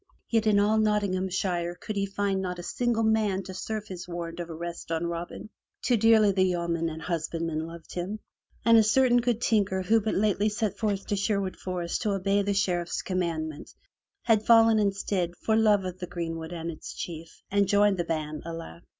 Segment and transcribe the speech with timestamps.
[0.31, 4.39] Yet in all Nottinghamshire could he find not a single man to serve his warrant
[4.39, 5.51] of arrest on Robin.
[5.83, 8.17] Too dearly the yeomen and hus bandmen loved him,
[8.65, 12.41] and a certain good tinker who but lately set forth to Sherwood Forest to obey
[12.41, 13.75] the Sheriff's commandment,
[14.23, 18.41] had fallen, instead, for love of the greenwood and its chief, and joined the band,
[18.43, 18.81] alack!